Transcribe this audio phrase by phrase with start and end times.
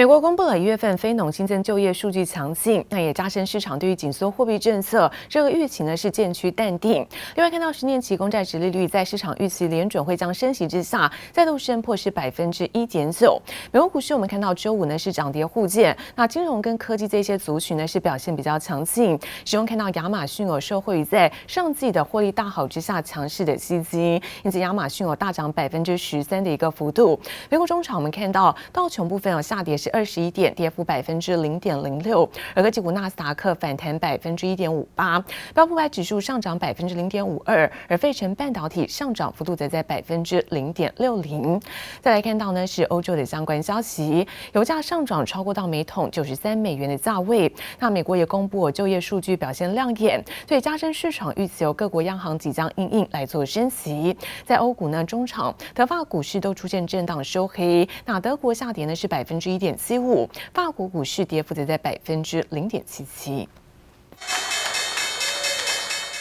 [0.00, 7.06] 美国公布了一月份非农新增就业数据强劲，那也加深市场对于紧缩货币政策这个预期呢是渐趋淡定。
[7.36, 13.38] 另外看到十年期公债殖利率在市场预期联准会将升息之下，再度升破是百分之一点九。
[13.70, 19.20] 美国股市我们看到周五呢是涨跌互见，那金融跟科技这些族群呢是表现比较强劲。
[19.44, 27.20] 其中看到亚马逊有受惠于在上季的获利大好之下强势的吸金，因此亚马逊有大涨百分之十三的一个幅度。
[27.50, 29.89] 美国中场我们看到道琼部分有下跌是。
[29.90, 32.28] 二十一点，跌幅百分之零点零六。
[32.54, 35.22] 而科技股纳斯达克反弹百分之一点五八，
[35.54, 41.60] 标普百指数上涨百分之零点五二，而费城半导体上涨幅度则在百分之零点六零。
[42.00, 47.52] 再来看到呢是欧洲的相关消息，油价上涨超过到每桶九十三美元的价位。
[47.78, 54.16] 那美国也公布就业数据表现亮眼，所以加深市场预期由各国央行即将应应来做升息。
[54.44, 59.76] 在欧股呢中场，德法股市都出现震荡收黑，那德国下跌呢是百分之一点。
[59.86, 63.48] 七五，法国股市跌幅则在百分之零点七七。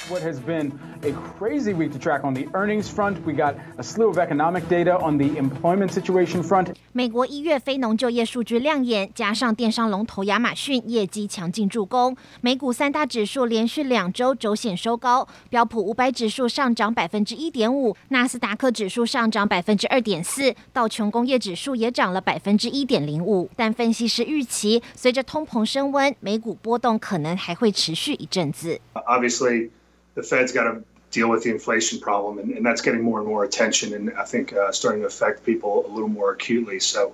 [0.10, 0.72] What has been
[1.04, 3.24] a crazy week to track on the earnings front.
[3.26, 6.74] We got a slew of economic data on the employment situation front.
[6.92, 23.48] 美国一月非农就业数据亮眼，加上电商龙头亚马逊业绩强劲助攻，美股三大指数连续两周周线收高，标普五百指数上涨百分之一点五，纳斯达克指数上涨百分之二点四，道琼工业指数也涨了百分之一点零五。
[23.56, 28.82] 但分析师预期，随着通膨升温，美股波动可能还会持续一阵子。
[28.94, 29.70] Obviously.
[30.15, 33.29] the Fed's got to deal with the inflation problem, and, and that's getting more and
[33.29, 36.81] more attention, and I think uh, starting to affect people a little more acutely.
[36.81, 37.13] So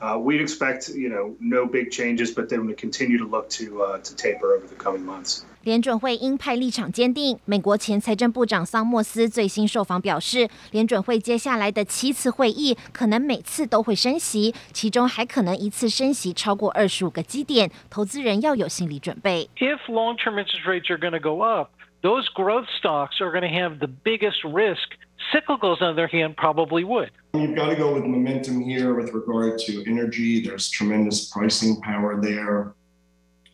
[0.00, 3.82] uh, we'd expect, you know, no big changes, but then we continue to look to
[3.82, 5.44] uh, to taper over the coming months.
[5.64, 7.38] 联准会鹰派立场坚定。
[7.44, 19.48] 美国前财政部长桑莫斯最新受访表示，联准会接下来的七次会议可能每次都会升息，其中还可能一次升息超过二十五个基点，投资人要有心理准备。
[19.58, 21.68] If long-term interest rates are going to go up.
[22.01, 24.95] those growth stocks are going to have the biggest risk.
[25.33, 27.11] Cyclicals, on the other hand, probably would.
[27.33, 30.41] You've got to go with momentum here with regard to energy.
[30.41, 32.73] There's tremendous pricing power there.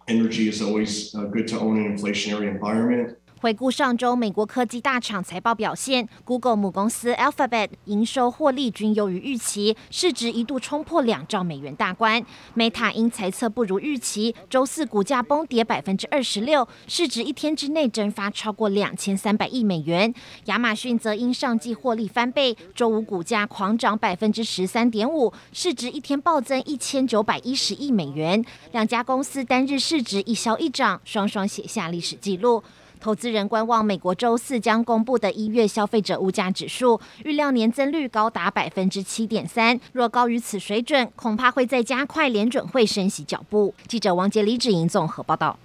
[0.07, 3.17] Energy is always uh, good to own in an inflationary environment.
[3.43, 12.25] 回顾上周美国科技大厂财报表现，Google 母公司 Alphabet 营收获利均优于预期，市值一度冲破两兆美元大关。
[12.55, 20.13] Meta 因财测不如预期，周四股价崩跌百分之二十六，市值一天之内蒸发超过两千三百亿美元。
[20.45, 28.41] 亚马逊则因上季获利翻倍，周五股价狂涨百分之十三点五，市值一天暴增一千九百一十亿美元。
[28.71, 32.63] 两家公司单日市值一消一涨，双双写下历史纪录。
[33.03, 39.77] 投资人观望美国周四将公布的一月消费者物价指数，预料年增率高达百分之七点三。
[39.91, 43.75] 若高于此水准，恐怕会再加快联准会升息脚步。
[43.89, 45.59] 记者王杰、李芷莹综合报道。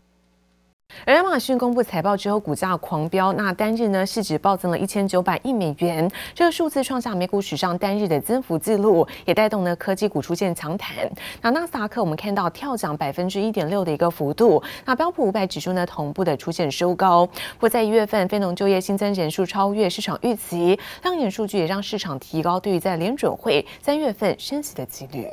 [1.09, 11.11] 而亚马逊公布财报之后，股价狂飙，那单日呢市值暴增了一千九百亿美元，这个数字创下美股史上单日的增幅记录，也带动呢科技股出现强弹。
[11.41, 17.25] 那纳斯达克我们看到跳涨百分之一点六的一个幅度，那标普五百指数呢同步的出现收高。
[17.25, 25.33] 不过在一月份非农就业新增人数超越市场预期，亮眼数据也让市场提高对于在联准会三月份升息的几率。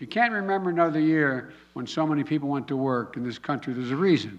[0.00, 3.74] You can't remember another year when so many people went to work in this country.
[3.74, 4.38] There's a reason.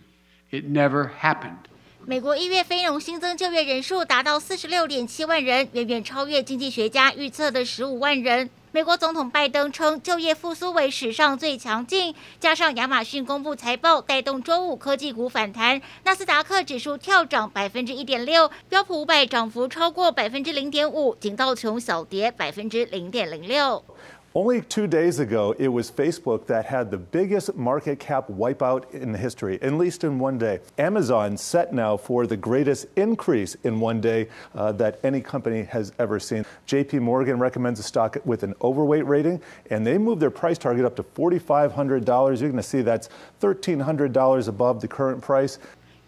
[0.49, 1.69] It never happened.
[2.03, 8.49] 美国一月非农新增就业人数达到四十六点七万人，远远超越经济学家预测的十五万人。
[8.72, 23.83] 美国总统拜登称，就业复苏为史上最强劲，加上亚马逊公布财报，带动周五科技股反弹，纳斯达克指数跳涨百分之一点六，标普五百涨幅超过百分之零点五，仅道琼小跌百分之零点零六。
[24.34, 29.62] Only two days ago, it was Facebook that had the biggest market cap wipeout in history,
[29.62, 30.62] at least in one day.
[30.78, 35.91] Amazon set now for the greatest increase in one day uh, that any company has
[36.00, 36.46] ever seen.
[36.66, 40.86] JP Morgan recommends a stock with an overweight rating, and they moved their price target
[40.86, 42.08] up to $4,500.
[42.40, 43.09] You're going to see that's
[43.41, 45.59] $1,300 above the current price.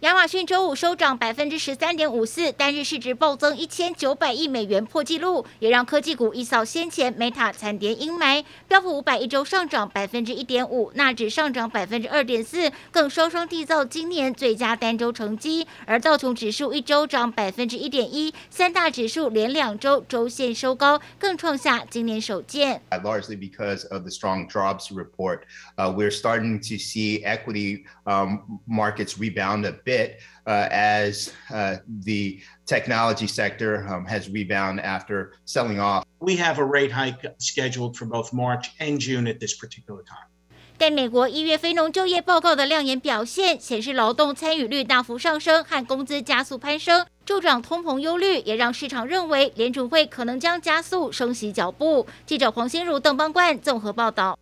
[0.04, 8.44] 亚马逊周五收涨百分之十三点五四，单日市值暴增一千九百亿美元破纪录，也让科技股一扫先前 Meta 惨跌阴霾。
[8.68, 15.66] 标普五百一周上涨百分之一点五，纳指上涨百分之二点四，更双双缔造今年最佳单周成绩。
[15.86, 22.82] 而道琼指数一周涨百分之一点一，三大指数连两周周线收高，更创下今年首见。
[22.92, 25.44] Largely because of the strong jobs report,
[25.78, 29.93] uh, we're starting to see equity um, markets rebound a bit.
[29.94, 30.08] Bit
[30.46, 36.04] uh, as uh, the technology sector um, has rebounded after selling off.
[36.20, 40.28] We have a rate hike scheduled for both March and June at this particular time.
[40.76, 52.08] 但美国一月非农就业报告的亮眼表现显示，劳动参与率大幅上升和工资加速攀升，助长通膨忧虑，也让市场认为联储会可能将加速升息脚步。
[52.26, 54.38] 记者黄心如、邓邦冠综合报道。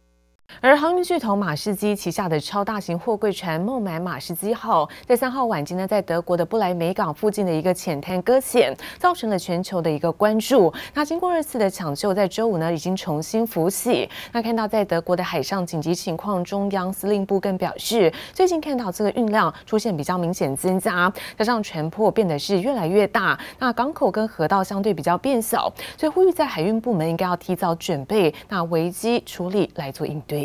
[0.60, 10.72] 而航运巨头马士基旗下的超大型货柜船孟买马士基号，在三号晚间呢，在德国的不莱梅港附近的一个浅滩搁浅，造成了全球的一个关注。
[10.94, 14.10] 那经过二次的抢救，在周五呢，已经重新浮起。
[14.32, 30.41] 那看到在德国的海上紧急情况中央司令部更表示，最近看到这个运量出现比较明显增加，加上船舶变得是越来越大，那港口跟河道相对比较变小，所以呼吁在海运部门应该要提早准备，那危机处理来做应对。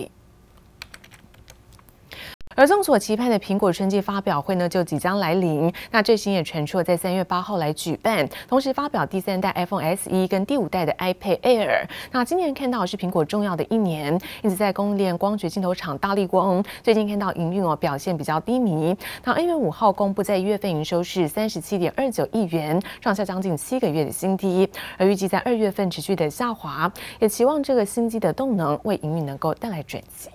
[2.57, 5.71] 而众所期盼的苹果春季发表会呢，就即将来临。
[5.91, 11.87] 那最新也传出了在三月八号来举办，同时发表第三代 iPhone SE 跟第五代的 iPad Air。
[12.11, 18.97] 那今年看到是苹果重要的一年，因此在供应链光学镜头厂大立光最近看到营运哦表现比较低迷。
[19.23, 24.67] 那二月五号公布在一月份营收是三十七点二九亿元，创下将近七个月的新低，
[24.97, 30.31] 而预计在二月份持续的下滑，也期望这个新机的动能为营运能够带来转机。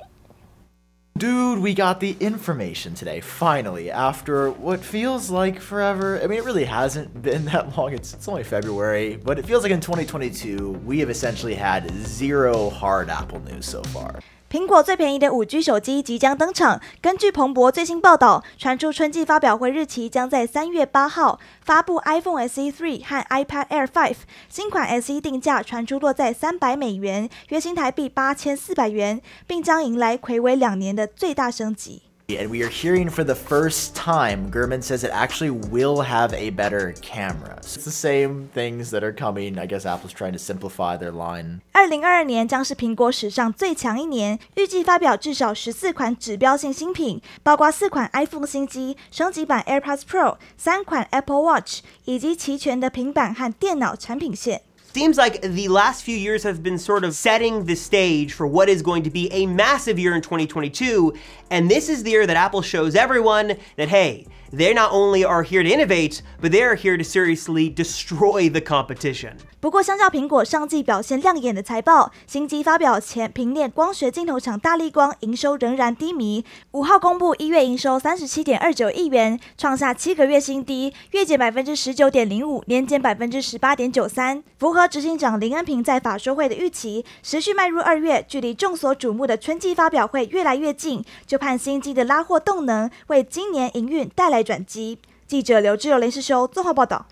[1.18, 6.20] Dude, we got the information today, finally, after what feels like forever.
[6.24, 7.94] I mean, it really hasn't been that long.
[7.94, 12.70] It's, it's only February, but it feels like in 2022, we have essentially had zero
[12.70, 14.20] hard Apple news so far.
[14.52, 16.82] 苹果最便宜的 5G 手机即将登场。
[17.02, 24.14] 根据彭博最新报道，传出春季发表会日期将在三月八号发布 iPhone SE 3和 iPad Air 5。
[24.50, 32.02] 新款 SE 定价传出落在三百美元，约新台币八千四百元，并将迎来魁违两年的最大升级。
[32.29, 36.93] And we are hearing for the first time, Gurman says it actually will have a better
[37.01, 37.59] camera.
[37.63, 39.61] So it's the same things that are coming.
[39.61, 41.61] I guess Apple's trying to simplify their line.
[41.71, 54.63] 二零二二年将是苹果史上最强一年，预计发表至少十四款指标性新品，包括四款 iPhone 新机、升级版 AirPods Pro、三款 Apple Watch 以及齐全的平板和电脑产品线。
[54.94, 58.68] Seems like the last few years have been sort of setting the stage for what
[58.68, 61.14] is going to be a massive year in 2022.
[61.50, 65.44] And this is the year that Apple shows everyone that, hey, they not only are
[65.44, 69.34] here to innovate, but they are here to seriously destroy the competition.
[69.60, 76.44] 不过，相较苹果上季表现亮眼的财报，新机发表前，平面光学镜头厂大立光营收仍然低迷。
[76.72, 87.06] 五号公布一月营收三十七点二九亿元，创下七个月新低，月减百分之十九点零五，年减百分之十八点九三，符合执行长林恩平在法说会的预期。
[87.22, 95.00] 持续迈入二月，距离众所瞩目的春季发表会越来越近，就盼新机的拉货动能为今年营运带来转机。
[95.28, 97.06] 记者刘志柔、林世修综合报道。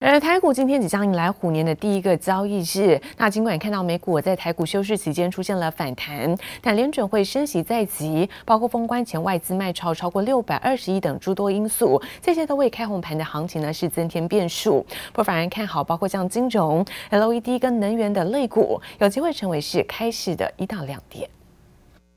[0.00, 14.84] 而台股今天即将迎来虎年的第一个交易日，那尽管看到美股在台股休市期间出现了反弹，但联准会升息在即，包括封关前外资卖超超过六百二十亿等诸多因素，这些都为开红盘的行情呢是增添变数。
[15.14, 21.26] 不反而看好，包括像金融、LED 跟能源的类股，有机会成为是开市的一大亮点。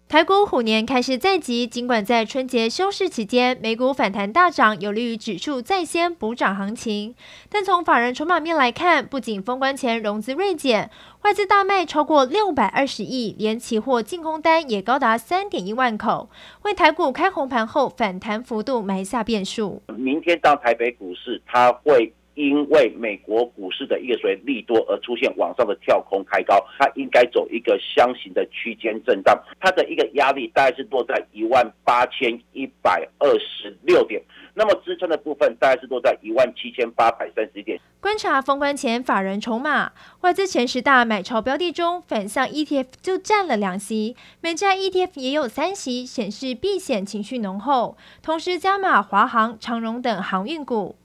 [0.09, 7.13] 台股虎年开市在即，尽管在春节休市期间，美股反弹大涨，有利于指数再掀补涨行情。
[7.49, 10.89] 但从法人筹码面来看，不仅封关前融资锐减，
[11.23, 16.29] 外资大卖超过六百二十亿，连期货净空单也高达三点一万口，
[16.61, 19.81] 为台股开红盘后反弹幅度埋下变数。
[19.97, 22.13] 明天到台北股市，它会。
[22.37, 34.21] 因为美国股市的一个所谓利多而出现往上的跳空开高，它应该走一个箱型的区间震荡，它的一个压力大概是落在一万八千一百二十六点，
[34.53, 37.79] 那么支撑的部分大概是落在一万七千八百三十点。
[37.99, 39.91] 观察封关前法人筹码，
[40.21, 50.95] 外资前十大买超标的中，反向 ETF 就占了两席，美债 ETF 也有三席，显示避险情绪浓厚，同时加码华航、长荣等航运股。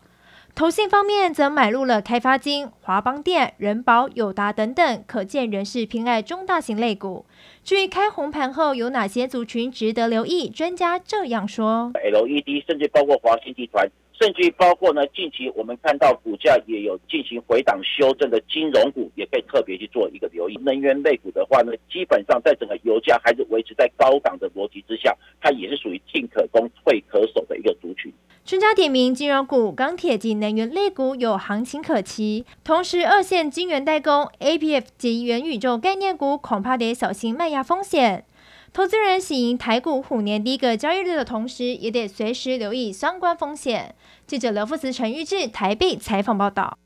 [0.54, 7.24] 投信方面则买入了开发金、华邦电、人保、友达等等，可见仍是偏爱中大型类股。
[7.64, 13.88] 至于开红盘后有哪些族群值得留意，专家这样说：LED，甚至包括华新集团，
[14.22, 20.56] 甚至包括呢，近期我们看到股价也有进行回档修正的金融股，也可以特别去做一个留意。
[20.62, 28.12] 能源类股的话呢，基本上在整个油价还是维持在高档的逻辑之下，它也是属于进可攻、退可守的一个族群。
[28.44, 38.24] 专家点名金融股、钢铁及能源类股有行情可期，同时二线晶圆代工、A P F 及元宇宙概念股恐怕得小心卖压风险。
[38.72, 43.94] 投资人喜迎台股虎年第一个交易日的同时，也得随时留意相关风险。
[44.26, 46.78] 记者刘富慈、陈玉志台北采访报道。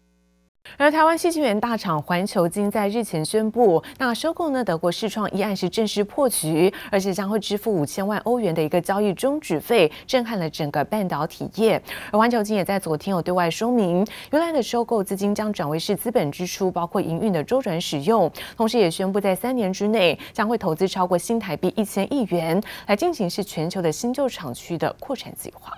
[0.77, 11.81] 而台湾矽晶圆大厂环球晶在日前宣布，那收购呢德国世创一案是正式破局，而且将会支付五千万欧元的一个交易终止费，震撼了整个半导体业。
[12.11, 25.73] 而环球晶也在昨天有对外说明，原来的收购资金将转为是资本支出，包括营运的周转使用，同时也宣布在三年之内将会投资超过新台币一千亿元，来进行是全球的新旧厂区的扩产计划。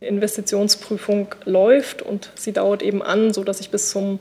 [0.00, 4.18] Investitionsprüfung läuft und sie dauert eben an, so dass ich bis zum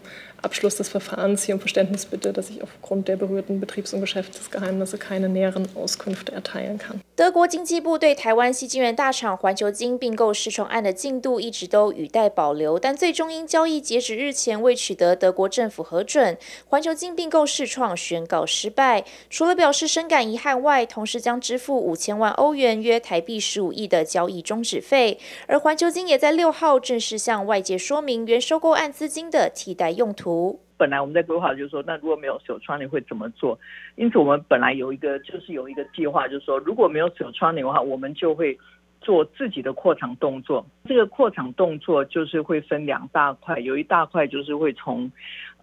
[7.16, 16.38] 德国经济部对台湾矽晶圆大厂环球晶并购世创案的进度一直都语带保留，但最终因交易截止日前未取得德国政府核准，
[16.68, 19.06] 环球晶并购世创宣告失败。
[19.30, 25.18] 除了表示深感遗憾外，同时将支付五千万欧元（约台币十五亿）的交易终止费。
[25.48, 30.35] 而环球晶也在六号正式向外界说明原收购案资金的替代用途。
[30.78, 33.58] 本来我们在规划，就是说，那如果没有手窗帘会怎么做？
[33.96, 38.58] 因此，我们本来有一个，就是有一个计划，就是说，如果没有手窗帘的话，我们就会
[39.02, 40.66] 做自己的扩场动作。
[40.86, 45.12] 这个扩场动作就是会分两大块，有一大块就是会从。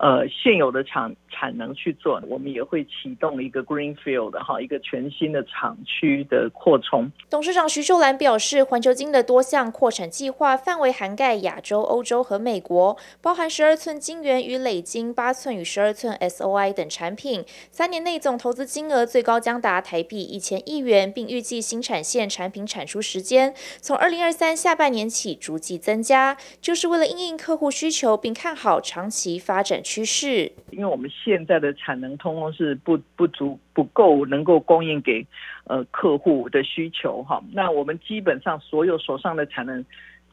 [0.02, 7.08] 呃，现有的厂产能去做，我们也会启动一个 greenfield 的哈，一个全新的厂区的扩充。
[7.30, 17.44] 董事长徐秀兰表示，环球晶的多项扩产计划范围涵盖亚洲、欧洲和美国，包含十二寸晶圆与磊晶、八寸与十二寸 SOI 等产品。
[17.70, 35.26] 三年内总投资金额最高将达台币一千亿元，并预计新产线产品产出时间从二零二三下半年起逐季增加，就是为了因应客户需求，并看好长期发展趋势，因为我们现在的产能通通是不不足不够，能够供应给
[35.64, 37.42] 呃客户的需求哈。
[37.52, 39.84] 那我们基本上所有手上的产能，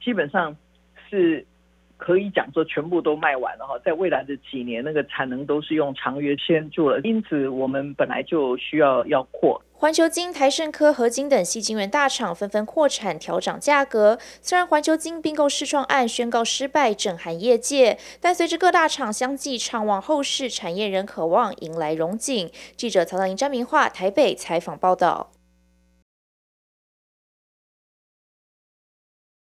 [0.01, 0.55] 基本上
[1.09, 1.45] 是
[1.99, 3.77] 可以讲说全部都卖完了哈。
[3.85, 9.61] 在未来的几年，那个产能都是用长约签住了，因此我们本来就需要要扩。
[9.73, 14.17] 环球晶、台盛科、合金等矽晶圆大厂纷纷扩产、调涨价格。
[14.41, 22.51] 虽然环球晶并购世创案宣告失败，震撼业界，但随着各大厂相继畅旺后市，产业仍渴望迎来荣景。
[22.75, 25.31] 记者曹导莹、詹明化台北采访报道。